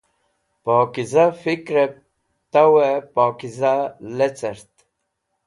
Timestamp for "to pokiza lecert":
2.51-4.71